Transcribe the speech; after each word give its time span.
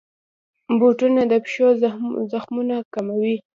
بوټونه 0.79 1.21
د 1.31 1.33
پښو 1.43 1.67
زخمونه 2.31 2.75
کموي. 2.93 3.35